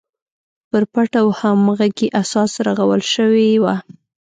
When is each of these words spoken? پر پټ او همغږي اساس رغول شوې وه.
پر 0.69 0.83
پټ 0.93 1.11
او 1.21 1.27
همغږي 1.39 2.07
اساس 2.21 2.51
رغول 2.67 3.01
شوې 3.13 3.49
وه. 3.63 3.75